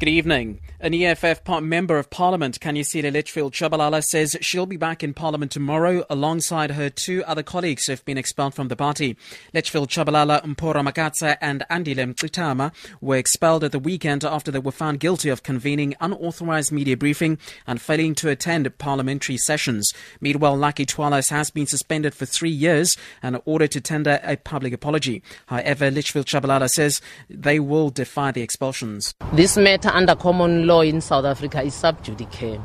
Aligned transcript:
Good 0.00 0.08
evening. 0.08 0.60
An 0.82 0.94
EFF 0.94 1.46
member 1.60 1.98
of 1.98 2.08
Parliament, 2.08 2.58
Khanyisile 2.58 3.12
Litchfield 3.12 3.52
Tshabalala, 3.52 4.02
says 4.02 4.34
she'll 4.40 4.64
be 4.64 4.78
back 4.78 5.04
in 5.04 5.12
Parliament 5.12 5.52
tomorrow 5.52 6.06
alongside 6.08 6.70
her 6.70 6.88
two 6.88 7.22
other 7.24 7.42
colleagues 7.42 7.84
who 7.84 7.92
have 7.92 8.04
been 8.06 8.16
expelled 8.16 8.54
from 8.54 8.68
the 8.68 8.76
party. 8.76 9.14
Litchfield 9.52 9.90
Tshabalala, 9.90 10.42
Mpho 10.42 10.74
Ramakatsa, 10.74 11.36
and 11.42 11.66
Andile 11.70 12.14
Mngxitama 12.14 12.72
were 13.02 13.16
expelled 13.16 13.62
at 13.62 13.72
the 13.72 13.78
weekend 13.78 14.24
after 14.24 14.50
they 14.50 14.58
were 14.58 14.72
found 14.72 15.00
guilty 15.00 15.28
of 15.28 15.42
convening 15.42 15.94
unauthorized 16.00 16.72
media 16.72 16.96
briefing 16.96 17.36
and 17.66 17.78
failing 17.78 18.14
to 18.14 18.30
attend 18.30 18.78
parliamentary 18.78 19.36
sessions. 19.36 19.92
Meanwhile, 20.18 20.56
Lucky 20.56 20.86
Twalas 20.86 21.28
has 21.28 21.50
been 21.50 21.66
suspended 21.66 22.14
for 22.14 22.24
three 22.24 22.48
years 22.48 22.96
and 23.22 23.42
ordered 23.44 23.72
to 23.72 23.82
tender 23.82 24.18
a 24.22 24.38
public 24.38 24.72
apology. 24.72 25.22
However, 25.48 25.90
Litchfield 25.90 26.24
Tshabalala 26.24 26.70
says 26.70 27.02
they 27.28 27.60
will 27.60 27.90
defy 27.90 28.32
the 28.32 28.40
expulsions. 28.40 29.14
This 29.34 29.58
matter 29.58 29.89
under 29.94 30.14
common 30.14 30.66
law 30.66 30.82
in 30.82 31.00
South 31.00 31.24
Africa 31.24 31.62
is 31.62 31.74
sub 31.74 32.02
judice. 32.02 32.58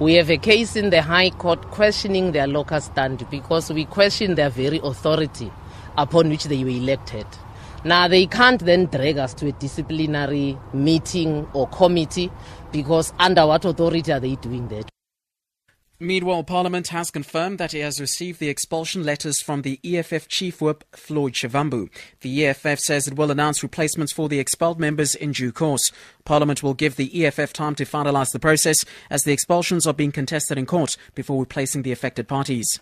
We 0.00 0.14
have 0.14 0.30
a 0.30 0.36
case 0.38 0.76
in 0.76 0.90
the 0.90 1.02
High 1.02 1.30
Court 1.30 1.62
questioning 1.70 2.32
their 2.32 2.46
locus 2.46 2.88
standi 2.88 3.28
because 3.30 3.70
we 3.72 3.84
question 3.84 4.34
their 4.34 4.50
very 4.50 4.80
authority 4.82 5.52
upon 5.96 6.28
which 6.28 6.44
they 6.44 6.64
were 6.64 6.70
elected. 6.70 7.26
Now, 7.84 8.08
they 8.08 8.26
can't 8.26 8.60
then 8.64 8.86
drag 8.86 9.18
us 9.18 9.34
to 9.34 9.48
a 9.48 9.52
disciplinary 9.52 10.58
meeting 10.72 11.46
or 11.52 11.68
committee 11.68 12.30
because 12.72 13.12
under 13.18 13.46
what 13.46 13.64
authority 13.64 14.10
are 14.10 14.20
they 14.20 14.36
doing 14.36 14.68
that? 14.68 14.93
Meanwhile, 16.04 16.44
Parliament 16.44 16.88
has 16.88 17.10
confirmed 17.10 17.56
that 17.56 17.72
it 17.72 17.80
has 17.80 17.98
received 17.98 18.38
the 18.38 18.50
expulsion 18.50 19.04
letters 19.04 19.40
from 19.40 19.62
the 19.62 19.80
EFF 19.82 20.28
chief 20.28 20.60
whip, 20.60 20.84
Floyd 20.92 21.32
Shivambu. 21.32 21.88
The 22.20 22.44
EFF 22.44 22.78
says 22.78 23.08
it 23.08 23.16
will 23.16 23.30
announce 23.30 23.62
replacements 23.62 24.12
for 24.12 24.28
the 24.28 24.38
expelled 24.38 24.78
members 24.78 25.14
in 25.14 25.32
due 25.32 25.50
course. 25.50 25.90
Parliament 26.26 26.62
will 26.62 26.74
give 26.74 26.96
the 26.96 27.24
EFF 27.24 27.54
time 27.54 27.74
to 27.76 27.86
finalise 27.86 28.32
the 28.32 28.38
process 28.38 28.84
as 29.08 29.22
the 29.22 29.32
expulsions 29.32 29.86
are 29.86 29.94
being 29.94 30.12
contested 30.12 30.58
in 30.58 30.66
court 30.66 30.98
before 31.14 31.40
replacing 31.40 31.84
the 31.84 31.92
affected 31.92 32.28
parties. 32.28 32.80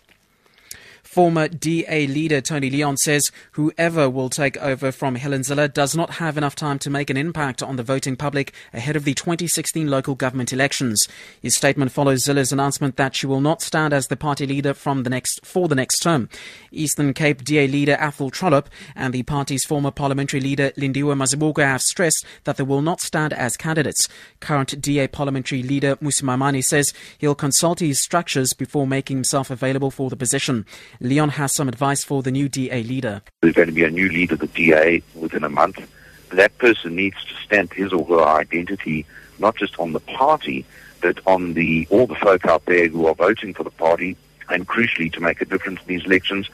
Former 1.13 1.47
DA 1.47 2.07
leader 2.07 2.41
Tony 2.41 2.71
Leon 2.71 2.97
says 2.97 3.29
whoever 3.51 4.09
will 4.09 4.29
take 4.29 4.57
over 4.57 4.91
from 4.91 5.13
Helen 5.13 5.41
Zille 5.41 5.71
does 5.71 5.95
not 5.95 6.13
have 6.13 6.39
enough 6.39 6.55
time 6.55 6.79
to 6.79 6.89
make 6.89 7.11
an 7.11 7.17
impact 7.17 7.61
on 7.61 7.75
the 7.75 7.83
voting 7.83 8.15
public 8.15 8.51
ahead 8.73 8.95
of 8.95 9.03
the 9.03 9.13
2016 9.13 9.87
local 9.87 10.15
government 10.15 10.51
elections. 10.51 11.07
His 11.39 11.55
statement 11.55 11.91
follows 11.91 12.25
Zille's 12.25 12.51
announcement 12.51 12.95
that 12.95 13.15
she 13.15 13.27
will 13.27 13.41
not 13.41 13.61
stand 13.61 13.93
as 13.93 14.07
the 14.07 14.15
party 14.15 14.47
leader 14.47 14.73
from 14.73 15.03
the 15.03 15.09
next 15.11 15.45
for 15.45 15.67
the 15.67 15.75
next 15.75 15.99
term. 15.99 16.29
Eastern 16.71 17.13
Cape 17.13 17.43
DA 17.43 17.67
leader 17.67 17.95
Athol 17.99 18.31
Trollip 18.31 18.65
and 18.95 19.13
the 19.13 19.21
party's 19.21 19.65
former 19.65 19.91
parliamentary 19.91 20.41
leader 20.41 20.71
Lindiwe 20.71 21.15
Mazibuko 21.15 21.63
have 21.63 21.83
stressed 21.83 22.25
that 22.45 22.57
they 22.57 22.63
will 22.63 22.81
not 22.81 23.01
stand 23.01 23.33
as 23.33 23.55
candidates. 23.55 24.09
Current 24.39 24.81
DA 24.81 25.07
parliamentary 25.07 25.61
leader 25.61 25.95
Mmusi 25.97 26.23
Maimane 26.23 26.63
says 26.63 26.91
he'll 27.19 27.35
consult 27.35 27.81
his 27.81 28.01
structures 28.01 28.55
before 28.55 28.87
making 28.87 29.17
himself 29.17 29.51
available 29.51 29.91
for 29.91 30.09
the 30.09 30.15
position. 30.15 30.65
Leon 31.03 31.27
has 31.27 31.53
some 31.53 31.67
advice 31.67 32.01
for 32.05 32.23
the 32.23 32.31
new 32.31 32.47
DA 32.47 32.81
leader. 32.81 33.21
There's 33.41 33.53
going 33.53 33.67
to 33.67 33.73
be 33.73 33.83
a 33.83 33.89
new 33.89 34.07
leader, 34.07 34.35
of 34.35 34.39
the 34.39 34.47
DA, 34.47 35.03
within 35.15 35.43
a 35.43 35.49
month. 35.49 35.85
That 36.29 36.57
person 36.59 36.95
needs 36.95 37.21
to 37.25 37.35
stamp 37.43 37.73
his 37.73 37.91
or 37.91 38.05
her 38.05 38.23
identity 38.23 39.05
not 39.37 39.57
just 39.57 39.77
on 39.79 39.91
the 39.91 39.99
party, 39.99 40.65
but 41.01 41.19
on 41.27 41.55
the 41.55 41.85
all 41.89 42.07
the 42.07 42.15
folk 42.15 42.45
out 42.45 42.63
there 42.67 42.87
who 42.87 43.05
are 43.05 43.15
voting 43.15 43.53
for 43.53 43.63
the 43.63 43.71
party, 43.71 44.15
and 44.47 44.65
crucially 44.65 45.11
to 45.11 45.19
make 45.19 45.41
a 45.41 45.45
difference 45.45 45.81
in 45.81 45.87
these 45.87 46.05
elections, 46.05 46.49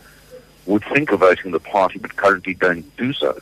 would 0.66 0.84
think 0.86 1.12
of 1.12 1.20
voting 1.20 1.52
the 1.52 1.60
party 1.60 2.00
but 2.00 2.16
currently 2.16 2.56
don't 2.56 2.98
do 2.98 3.14
so. 3.14 3.40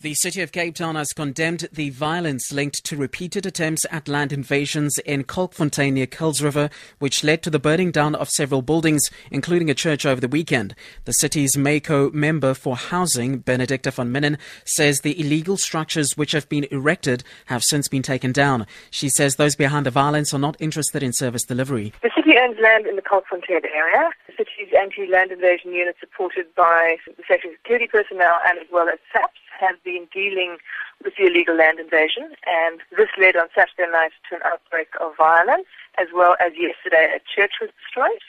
The 0.00 0.14
city 0.14 0.42
of 0.42 0.52
Cape 0.52 0.76
Town 0.76 0.94
has 0.94 1.12
condemned 1.12 1.66
the 1.72 1.90
violence 1.90 2.52
linked 2.52 2.84
to 2.84 2.96
repeated 2.96 3.44
attempts 3.44 3.84
at 3.90 4.06
land 4.06 4.32
invasions 4.32 4.96
in 4.98 5.24
Kalkfontein 5.24 5.94
near 5.94 6.06
Kuils 6.06 6.40
River, 6.40 6.70
which 7.00 7.24
led 7.24 7.42
to 7.42 7.50
the 7.50 7.58
burning 7.58 7.90
down 7.90 8.14
of 8.14 8.28
several 8.28 8.62
buildings, 8.62 9.10
including 9.32 9.68
a 9.68 9.74
church 9.74 10.06
over 10.06 10.20
the 10.20 10.28
weekend. 10.28 10.76
The 11.04 11.14
city's 11.14 11.56
MayCo 11.56 12.14
member 12.14 12.54
for 12.54 12.76
housing, 12.76 13.38
Benedicta 13.38 13.90
van 13.90 14.12
Minnen, 14.12 14.38
says 14.64 15.00
the 15.00 15.18
illegal 15.18 15.56
structures 15.56 16.16
which 16.16 16.30
have 16.30 16.48
been 16.48 16.68
erected 16.70 17.24
have 17.46 17.64
since 17.64 17.88
been 17.88 18.02
taken 18.02 18.30
down. 18.30 18.68
She 18.92 19.08
says 19.08 19.34
those 19.34 19.56
behind 19.56 19.84
the 19.84 19.90
violence 19.90 20.32
are 20.32 20.38
not 20.38 20.56
interested 20.60 21.02
in 21.02 21.12
service 21.12 21.42
delivery. 21.42 21.92
The 22.02 22.12
city 22.14 22.38
owns 22.38 22.56
land 22.62 22.86
in 22.86 22.94
the 22.94 23.02
Kalkfontein 23.02 23.64
area. 23.74 24.10
The 24.28 24.44
city's 24.44 24.72
anti-land 24.78 25.32
invasion 25.32 25.72
unit, 25.72 25.96
supported 25.98 26.54
by 26.54 26.98
the 27.04 27.24
safety 27.26 27.48
security 27.50 27.88
personnel 27.88 28.36
and 28.46 28.60
as 28.60 28.66
well 28.70 28.88
as 28.88 29.00
SAPS, 29.12 29.37
have 29.58 29.82
been 29.84 30.06
dealing 30.12 30.56
with 31.02 31.14
the 31.16 31.26
illegal 31.26 31.56
land 31.56 31.78
invasion, 31.78 32.34
and 32.46 32.80
this 32.96 33.08
led 33.18 33.36
on 33.36 33.48
Saturday 33.54 33.90
night 33.90 34.12
to 34.30 34.36
an 34.36 34.42
outbreak 34.44 34.88
of 35.00 35.16
violence, 35.16 35.68
as 35.98 36.08
well 36.14 36.36
as 36.40 36.52
yesterday 36.56 37.12
a 37.14 37.20
church 37.34 37.52
was 37.60 37.70
destroyed. 37.82 38.22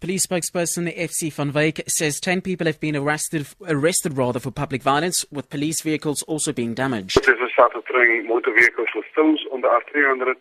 Police 0.00 0.26
spokesperson 0.26 0.90
FC 0.98 1.32
van 1.32 1.52
Wyk 1.52 1.80
says 1.86 2.18
10 2.18 2.40
people 2.40 2.66
have 2.66 2.80
been 2.80 2.96
arrested 2.96 3.46
arrested 3.68 4.16
rather 4.16 4.40
for 4.40 4.50
public 4.50 4.82
violence 4.82 5.24
with 5.30 5.48
police 5.48 5.80
vehicles 5.80 6.22
also 6.24 6.52
being 6.52 6.74
damaged. 6.74 7.22
Protesters 7.22 7.52
started 7.54 7.82
throwing 7.86 8.26
motor 8.26 8.52
vehicles 8.52 8.88
with 8.96 9.04
stones 9.12 9.38
on 9.52 9.60
the 9.60 9.68
R300 9.68 10.34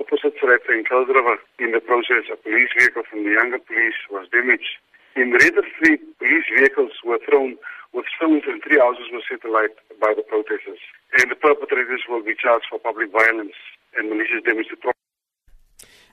opposite 0.00 0.32
Sarepta 0.40 0.72
in 0.72 0.84
Kuils 0.84 1.08
River. 1.08 1.36
In 1.58 1.72
the 1.72 1.80
process, 1.80 2.24
a 2.32 2.36
police 2.36 2.70
vehicle 2.78 3.02
from 3.10 3.24
the 3.24 3.32
younger 3.32 3.58
police 3.58 4.00
was 4.10 4.26
damaged. 4.32 4.80
In 5.14 5.30
Raider 5.32 5.62
Street, 5.76 6.00
police 6.18 6.48
vehicles 6.56 6.92
were 7.04 7.20
thrown 7.28 7.56
with 7.92 8.06
stones 8.16 8.42
and 8.48 8.62
three 8.62 8.78
houses 8.78 9.06
were 9.12 9.24
set 9.28 9.44
alight 9.44 9.76
by 10.00 10.12
the 10.16 10.22
protesters. 10.22 10.80
And 11.20 11.30
the 11.30 11.36
perpetrators 11.36 12.02
will 12.08 12.24
be 12.24 12.34
charged 12.34 12.66
for 12.70 12.78
public 12.78 13.12
violence 13.12 13.56
and 13.96 14.08
malicious 14.08 14.42
damage 14.44 14.68
to 14.70 14.76
property. 14.76 15.01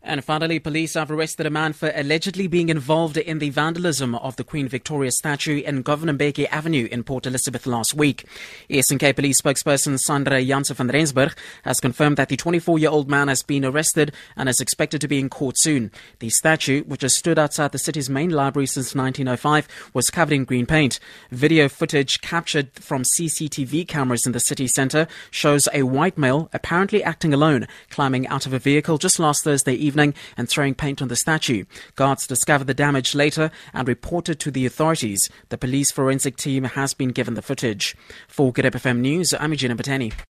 And 0.02 0.24
finally, 0.24 0.60
police 0.60 0.94
have 0.94 1.12
arrested 1.12 1.46
a 1.46 1.50
man 1.50 1.74
for 1.74 1.92
allegedly 1.94 2.48
being 2.48 2.70
involved 2.70 3.18
in 3.18 3.40
the 3.40 3.50
vandalism 3.50 4.16
of 4.16 4.38
the 4.38 4.46
Queen 4.46 4.70
Victoria 4.70 5.12
statue 5.12 5.60
in 5.60 5.82
Govan 5.82 6.18
Mbeki 6.18 6.48
Avenue 6.50 6.88
in 6.90 7.04
Port 7.04 7.26
Elizabeth 7.26 7.68
last 7.68 7.94
week. 7.94 8.24
SNK 8.70 9.14
police 9.14 9.42
spokesperson 9.42 10.00
Sandra 10.00 10.42
Janse 10.42 10.74
van 10.74 10.88
Rensburg 10.88 11.36
has 11.64 11.82
confirmed 11.82 12.16
that 12.16 12.30
the 12.30 12.38
24-year-old 12.38 13.10
man 13.10 13.28
has 13.28 13.44
been 13.44 13.66
arrested 13.66 14.14
and 14.38 14.48
is 14.48 14.62
expected 14.62 15.02
to 15.02 15.08
be 15.10 15.20
in 15.20 15.28
court 15.28 15.56
soon. 15.60 15.92
The 16.20 16.30
statue, 16.30 16.84
which 16.86 17.02
has 17.02 17.18
stood 17.18 17.38
outside 17.38 17.74
the 17.74 17.78
city's 17.78 18.10
main 18.10 18.30
library 18.30 18.68
since 18.68 18.96
1905, 18.96 19.68
was 19.94 20.10
covered 20.10 20.34
in 20.34 20.46
green 20.46 20.66
paint. 20.66 21.02
Video 21.30 21.68
footage 21.68 22.22
captured 22.22 22.72
from 22.76 23.04
CCTV 23.04 23.86
cameras 23.86 24.26
in 24.26 24.32
the 24.32 24.40
city 24.40 24.68
centre 24.68 25.08
shows 25.30 25.68
a 25.74 25.84
white 25.84 26.18
male, 26.18 26.50
apparently 26.54 27.04
acting 27.04 27.34
alone, 27.34 27.68
climbing 27.90 28.26
out 28.28 28.46
of 28.46 28.54
a 28.54 28.60
vehicle 28.60 28.98
just 28.98 29.20
last 29.20 29.44
Thursday 29.44 29.74
evening 29.74 29.89
evening 29.90 30.14
and 30.38 30.48
throwing 30.48 30.76
paint 30.76 31.02
on 31.02 31.08
the 31.08 31.16
statue. 31.16 31.66
Guards 31.96 32.28
discovered 32.28 32.68
the 32.68 32.76
damage 32.76 33.16
later 33.16 33.50
and 33.74 33.88
reported 33.88 34.40
to 34.40 34.52
the 34.52 34.68
authorities. 34.68 35.20
The 35.50 35.58
police 35.58 35.92
forensic 35.92 36.38
team 36.38 36.66
has 36.66 36.94
been 36.94 37.10
given 37.10 37.34
the 37.34 37.42
footage. 37.42 37.96
For 38.28 38.54
Good 38.54 38.66
FM 38.66 39.00
News, 39.00 39.34
I'm 39.34 39.52
Eugenia 39.52 39.76
Batani. 39.76 40.14